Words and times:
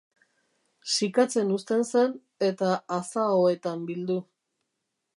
Sikatzen 0.93 1.51
uzten 1.57 1.85
zen, 1.91 2.17
eta 2.49 2.73
azaoetan 2.99 3.89
bildu. 3.93 4.21